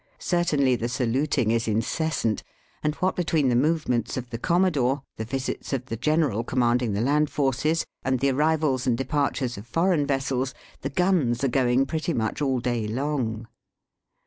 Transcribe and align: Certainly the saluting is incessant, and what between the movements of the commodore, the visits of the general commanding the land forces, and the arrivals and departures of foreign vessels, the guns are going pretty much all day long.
Certainly 0.17 0.77
the 0.77 0.89
saluting 0.89 1.51
is 1.51 1.67
incessant, 1.67 2.41
and 2.81 2.95
what 2.95 3.15
between 3.15 3.49
the 3.49 3.55
movements 3.55 4.17
of 4.17 4.31
the 4.31 4.39
commodore, 4.39 5.03
the 5.17 5.25
visits 5.25 5.73
of 5.73 5.85
the 5.85 5.95
general 5.95 6.43
commanding 6.43 6.93
the 6.93 7.01
land 7.01 7.29
forces, 7.29 7.85
and 8.03 8.19
the 8.19 8.31
arrivals 8.31 8.87
and 8.87 8.97
departures 8.97 9.59
of 9.59 9.67
foreign 9.67 10.07
vessels, 10.07 10.55
the 10.81 10.89
guns 10.89 11.43
are 11.43 11.49
going 11.49 11.85
pretty 11.85 12.15
much 12.15 12.41
all 12.41 12.59
day 12.59 12.87
long. 12.87 13.45